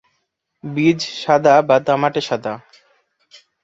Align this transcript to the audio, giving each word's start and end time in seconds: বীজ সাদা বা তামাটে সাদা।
বীজ 0.63 0.99
সাদা 1.21 1.55
বা 1.67 1.77
তামাটে 1.87 2.21
সাদা। 2.21 2.53